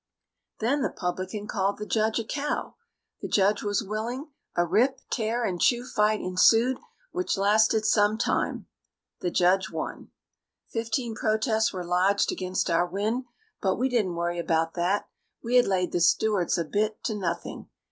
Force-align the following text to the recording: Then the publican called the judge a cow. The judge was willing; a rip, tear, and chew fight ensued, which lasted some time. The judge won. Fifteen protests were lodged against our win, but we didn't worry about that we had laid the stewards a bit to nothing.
Then 0.59 0.81
the 0.81 0.89
publican 0.89 1.45
called 1.45 1.77
the 1.77 1.85
judge 1.85 2.17
a 2.17 2.23
cow. 2.23 2.73
The 3.21 3.27
judge 3.27 3.61
was 3.61 3.83
willing; 3.83 4.31
a 4.55 4.65
rip, 4.65 4.99
tear, 5.11 5.43
and 5.45 5.61
chew 5.61 5.85
fight 5.85 6.19
ensued, 6.19 6.79
which 7.11 7.37
lasted 7.37 7.85
some 7.85 8.17
time. 8.17 8.65
The 9.19 9.29
judge 9.29 9.69
won. 9.69 10.09
Fifteen 10.67 11.13
protests 11.13 11.71
were 11.71 11.85
lodged 11.85 12.31
against 12.31 12.67
our 12.67 12.87
win, 12.87 13.25
but 13.61 13.75
we 13.75 13.89
didn't 13.89 14.15
worry 14.15 14.39
about 14.39 14.73
that 14.73 15.07
we 15.43 15.57
had 15.57 15.67
laid 15.67 15.91
the 15.91 16.01
stewards 16.01 16.57
a 16.57 16.65
bit 16.65 17.03
to 17.03 17.13
nothing. 17.13 17.69